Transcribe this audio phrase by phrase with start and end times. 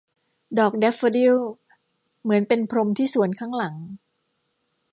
[0.59, 1.35] ดอกแดฟโฟดิล
[2.23, 3.75] เหมือนเป็นพรมที่สวนข้างหลัง